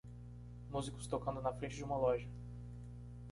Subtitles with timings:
[0.71, 2.27] Músicos tocando na frente de uma loja